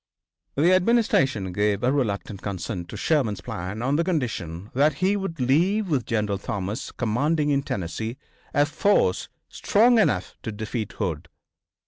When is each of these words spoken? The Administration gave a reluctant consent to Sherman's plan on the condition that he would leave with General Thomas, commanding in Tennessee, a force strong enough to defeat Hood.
The 0.55 0.73
Administration 0.73 1.51
gave 1.53 1.83
a 1.83 1.91
reluctant 1.91 2.41
consent 2.41 2.89
to 2.89 2.97
Sherman's 2.97 3.39
plan 3.41 3.83
on 3.83 3.97
the 3.97 4.03
condition 4.03 4.71
that 4.73 4.95
he 4.95 5.15
would 5.15 5.39
leave 5.39 5.89
with 5.89 6.07
General 6.07 6.39
Thomas, 6.39 6.91
commanding 6.91 7.51
in 7.51 7.61
Tennessee, 7.61 8.17
a 8.51 8.65
force 8.65 9.29
strong 9.47 9.99
enough 9.99 10.33
to 10.41 10.51
defeat 10.51 10.93
Hood. 10.93 11.29